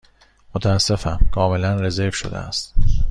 متأسفم، 0.55 1.19
کاملا 1.31 1.75
رزرو 1.75 2.11
شده 2.11 2.37
است. 2.37 2.73